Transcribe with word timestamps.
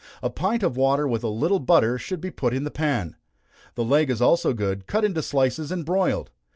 A 0.23 0.31
pint 0.31 0.63
of 0.63 0.75
water 0.75 1.07
with 1.07 1.23
a 1.23 1.27
little 1.27 1.59
butter 1.59 1.99
should 1.99 2.21
be 2.21 2.31
put 2.31 2.55
in 2.55 2.63
the 2.63 2.71
pan. 2.71 3.17
The 3.75 3.83
leg 3.85 4.09
is 4.09 4.19
also 4.19 4.51
good, 4.51 4.87
cut 4.87 5.05
into 5.05 5.21
slices 5.21 5.71
and 5.71 5.85
broiled. 5.85 6.31